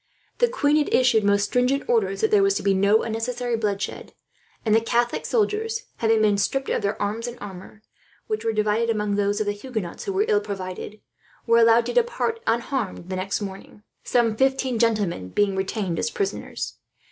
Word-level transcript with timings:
The 0.39 0.47
queen 0.47 0.77
had 0.77 0.91
issued 0.91 1.23
most 1.23 1.43
stringent 1.43 1.87
orders 1.87 2.21
that 2.21 2.31
there 2.31 2.41
was 2.41 2.55
to 2.55 2.63
be 2.63 2.73
no 2.73 3.03
unnecessary 3.03 3.55
bloodshed; 3.55 4.13
and 4.65 4.73
the 4.73 4.81
Catholic 4.81 5.27
soldiers, 5.27 5.83
having 5.97 6.23
been 6.23 6.39
stripped 6.39 6.69
of 6.69 6.81
their 6.81 6.99
arms 6.99 7.27
and 7.27 7.37
armour, 7.39 7.83
which 8.25 8.43
were 8.43 8.51
divided 8.51 8.89
among 8.89 9.13
those 9.13 9.39
of 9.39 9.45
the 9.45 9.51
Huguenots 9.51 10.05
who 10.05 10.13
were 10.13 10.25
ill 10.27 10.41
provided, 10.41 11.01
were 11.45 11.59
allowed 11.59 11.85
to 11.85 11.93
depart 11.93 12.39
unharmed 12.47 13.09
the 13.09 13.15
next 13.15 13.41
morning, 13.41 13.83
some 14.03 14.35
fifteen 14.35 14.79
gentlemen 14.79 15.29
being 15.29 15.55
retained 15.55 15.99
as 15.99 16.09
prisoners. 16.09 16.79